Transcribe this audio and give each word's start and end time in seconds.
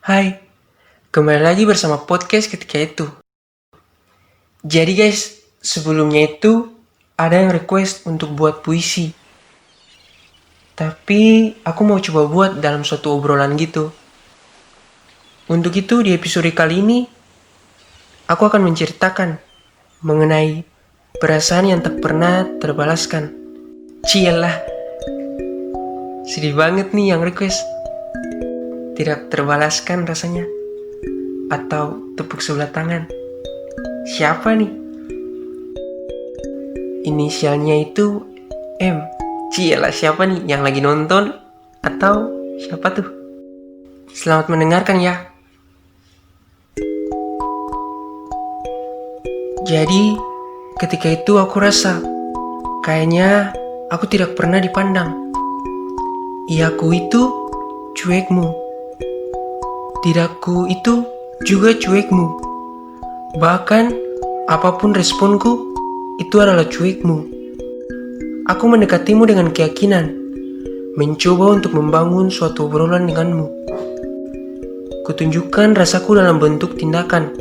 Hai, 0.00 0.40
kembali 1.12 1.44
lagi 1.44 1.68
bersama 1.68 2.00
podcast 2.00 2.48
ketika 2.48 2.80
itu. 2.80 3.04
Jadi 4.64 4.96
guys, 4.96 5.44
sebelumnya 5.60 6.24
itu 6.24 6.72
ada 7.20 7.36
yang 7.36 7.52
request 7.52 8.08
untuk 8.08 8.32
buat 8.32 8.64
puisi. 8.64 9.12
Tapi 10.72 11.52
aku 11.60 11.80
mau 11.84 12.00
coba 12.00 12.24
buat 12.32 12.50
dalam 12.64 12.80
suatu 12.80 13.12
obrolan 13.12 13.52
gitu. 13.60 13.92
Untuk 15.52 15.76
itu 15.76 16.00
di 16.00 16.16
episode 16.16 16.48
kali 16.56 16.80
ini, 16.80 17.04
aku 18.24 18.48
akan 18.48 18.72
menceritakan 18.72 19.36
mengenai 20.00 20.64
perasaan 21.20 21.76
yang 21.76 21.84
tak 21.84 22.00
pernah 22.00 22.48
terbalaskan. 22.56 23.36
Cielah, 24.08 24.64
sedih 26.24 26.56
banget 26.56 26.96
nih 26.96 27.12
yang 27.12 27.20
request 27.20 27.79
tidak 29.00 29.32
terbalaskan 29.32 30.04
rasanya. 30.04 30.44
Atau 31.48 32.12
tepuk 32.20 32.44
sebelah 32.44 32.68
tangan. 32.68 33.08
Siapa 34.04 34.52
nih? 34.52 34.68
Inisialnya 37.08 37.80
itu 37.80 38.20
M. 38.76 39.00
Cielah 39.56 39.88
siapa 39.88 40.28
nih 40.28 40.44
yang 40.44 40.60
lagi 40.60 40.84
nonton? 40.84 41.32
Atau 41.80 42.28
siapa 42.60 42.92
tuh? 42.92 43.08
Selamat 44.12 44.52
mendengarkan 44.52 45.00
ya. 45.00 45.16
Jadi 49.64 50.12
ketika 50.76 51.08
itu 51.08 51.40
aku 51.40 51.56
rasa 51.56 52.04
kayaknya 52.84 53.56
aku 53.88 54.04
tidak 54.12 54.36
pernah 54.36 54.60
dipandang. 54.60 55.32
Iyaku 56.52 57.00
itu 57.00 57.22
cuekmu 57.96 58.69
Tidakku 60.00 60.64
itu 60.64 61.04
juga 61.44 61.76
cuekmu. 61.76 62.40
Bahkan 63.36 63.84
apa 64.48 64.80
pun 64.80 64.96
responku, 64.96 65.60
itu 66.16 66.40
adalah 66.40 66.64
cuekmu. 66.64 67.28
Aku 68.48 68.64
mendekatimu 68.64 69.28
dengan 69.28 69.52
keyakinan, 69.52 70.08
mencoba 70.96 71.60
untuk 71.60 71.76
membangun 71.76 72.32
suatu 72.32 72.64
obrolan 72.64 73.12
denganmu. 73.12 73.44
Kutunjukkan 75.04 75.76
rasaku 75.76 76.16
dalam 76.16 76.40
bentuk 76.40 76.80
tindakan. 76.80 77.36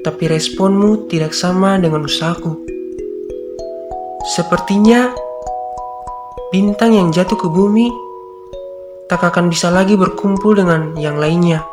Tapi 0.00 0.24
responmu 0.32 1.12
tidak 1.12 1.36
sama 1.36 1.76
dengan 1.76 2.08
usahaku. 2.08 2.56
Sepertinya 4.32 5.12
bintang 6.48 6.96
yang 6.96 7.12
jatuh 7.12 7.36
ke 7.36 7.52
bumi 7.52 8.07
tak 9.08 9.24
akan 9.24 9.48
bisa 9.48 9.72
lagi 9.72 9.96
berkumpul 9.96 10.52
dengan 10.52 10.92
yang 11.00 11.16
lainnya. 11.16 11.64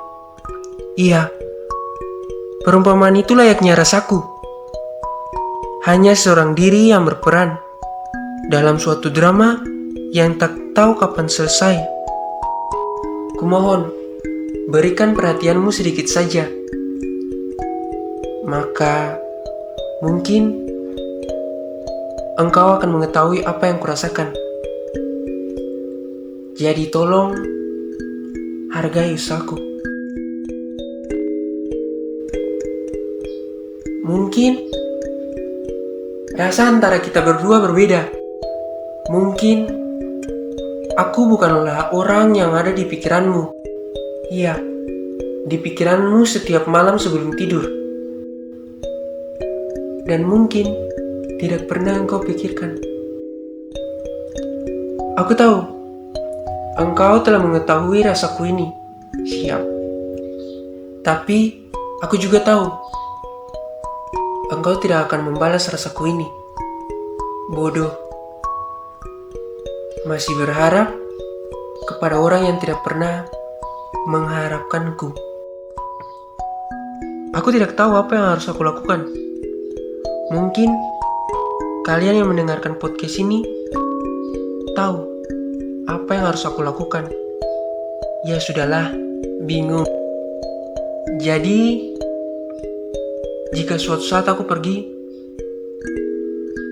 Iya, 0.95 1.28
perumpamaan 2.64 3.19
itu 3.19 3.36
layaknya 3.36 3.75
rasaku. 3.75 4.23
Hanya 5.83 6.16
seorang 6.16 6.56
diri 6.56 6.95
yang 6.95 7.03
berperan 7.03 7.59
dalam 8.47 8.80
suatu 8.80 9.11
drama 9.11 9.59
yang 10.16 10.39
tak 10.39 10.56
tahu 10.72 10.95
kapan 10.95 11.28
selesai. 11.28 11.75
Kumohon, 13.36 13.91
berikan 14.72 15.11
perhatianmu 15.11 15.75
sedikit 15.75 16.08
saja. 16.08 16.47
Maka, 18.47 19.19
mungkin 20.00 20.56
engkau 22.39 22.80
akan 22.80 22.95
mengetahui 22.95 23.44
apa 23.44 23.67
yang 23.67 23.83
kurasakan. 23.83 24.44
Jadi 26.55 26.87
tolong 26.87 27.35
hargai 28.71 29.11
usahaku. 29.11 29.59
Mungkin 34.07 34.63
rasa 36.39 36.71
antara 36.71 37.03
kita 37.03 37.19
berdua 37.27 37.59
berbeda. 37.59 38.07
Mungkin 39.11 39.67
aku 40.95 41.27
bukanlah 41.35 41.91
orang 41.91 42.39
yang 42.39 42.55
ada 42.55 42.71
di 42.71 42.88
pikiranmu. 42.88 43.51
Iya, 44.31 44.55
di 45.51 45.59
pikiranmu 45.59 46.23
setiap 46.23 46.71
malam 46.71 46.95
sebelum 46.95 47.35
tidur. 47.35 47.67
Dan 50.07 50.23
mungkin 50.23 50.71
tidak 51.35 51.67
pernah 51.67 51.99
engkau 51.99 52.23
pikirkan. 52.23 52.79
Aku 55.19 55.35
tahu 55.35 55.75
Engkau 56.75 57.24
telah 57.24 57.40
mengetahui 57.40 58.03
rasaku 58.03 58.52
ini. 58.52 58.68
Siap. 59.24 59.63
Tapi, 61.08 61.72
aku 62.03 62.19
juga 62.19 62.44
tahu. 62.44 62.68
Engkau 64.52 64.75
tidak 64.84 65.08
akan 65.08 65.31
membalas 65.31 65.72
rasaku 65.72 66.12
ini. 66.12 66.28
Bodoh. 67.47 67.96
Masih 70.03 70.36
berharap 70.36 70.91
kepada 71.88 72.19
orang 72.19 72.44
yang 72.44 72.59
tidak 72.59 72.84
pernah 72.84 73.24
mengharapkanku. 74.12 75.16
Aku 77.40 77.56
tidak 77.56 77.80
tahu 77.80 77.96
apa 77.96 78.12
yang 78.19 78.36
harus 78.36 78.52
aku 78.52 78.68
lakukan. 78.68 79.07
Mungkin 80.28 80.75
kalian 81.88 82.19
yang 82.19 82.28
mendengarkan 82.28 82.75
podcast 82.75 83.16
ini 83.16 83.47
tahu 84.75 85.14
apa 85.85 86.18
yang 86.18 86.25
harus 86.34 86.46
aku 86.50 86.66
lakukan? 86.66 87.06
Ya 88.25 88.41
sudahlah, 88.41 88.90
bingung. 89.46 89.85
Jadi, 91.22 91.94
jika 93.53 93.78
suatu 93.78 94.01
saat 94.01 94.25
aku 94.25 94.50
pergi, 94.50 94.81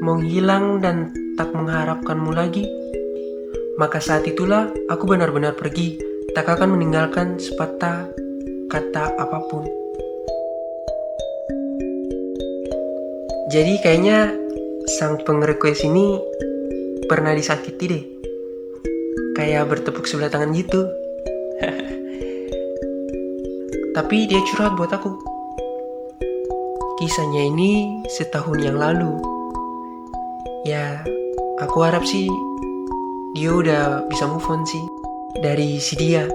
menghilang 0.02 0.82
dan 0.82 1.14
tak 1.38 1.54
mengharapkanmu 1.54 2.34
lagi, 2.34 2.66
maka 3.78 4.02
saat 4.02 4.26
itulah 4.26 4.74
aku 4.90 5.06
benar-benar 5.06 5.54
pergi, 5.54 6.02
tak 6.34 6.50
akan 6.50 6.74
meninggalkan 6.74 7.38
sepatah 7.38 8.10
kata 8.74 9.14
apa 9.22 9.40
pun. 9.46 9.64
Jadi 13.54 13.78
kayaknya 13.86 14.34
sang 14.98 15.22
pengerequest 15.22 15.86
ini 15.86 16.18
pernah 17.06 17.38
disakiti 17.38 17.86
deh 17.86 18.04
kayak 19.34 19.70
bertepuk 19.70 20.06
sebelah 20.06 20.30
tangan 20.30 20.54
gitu. 20.54 20.88
Tapi 23.94 24.26
dia 24.26 24.42
curhat 24.42 24.74
buat 24.74 24.90
aku. 24.90 25.14
Kisahnya 26.98 27.46
ini 27.46 28.02
setahun 28.10 28.58
yang 28.58 28.78
lalu. 28.78 29.22
Ya, 30.66 31.06
aku 31.62 31.86
harap 31.86 32.02
sih 32.02 32.26
dia 33.38 33.50
udah 33.54 34.06
bisa 34.10 34.30
move 34.30 34.46
on 34.50 34.66
sih 34.66 34.82
dari 35.42 35.78
si 35.82 35.98
dia 35.98 36.30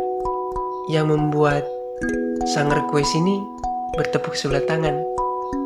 yang 0.91 1.11
membuat 1.11 1.63
sang 2.55 2.71
request 2.71 3.15
ini 3.19 3.43
bertepuk 3.99 4.39
sebelah 4.39 4.63
tangan. 4.67 5.03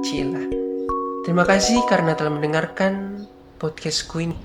Cila. 0.00 0.44
Terima 1.28 1.44
kasih 1.44 1.84
karena 1.86 2.16
telah 2.16 2.32
mendengarkan 2.32 3.24
podcastku 3.60 4.22
ini. 4.22 4.36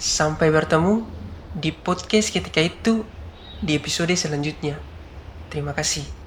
Sampai 0.00 0.50
bertemu 0.50 1.19
di 1.54 1.70
podcast 1.74 2.30
ketika 2.34 2.60
itu 2.62 3.10
di 3.60 3.76
episode 3.76 4.14
selanjutnya. 4.16 4.86
Terima 5.50 5.74
kasih. 5.74 6.19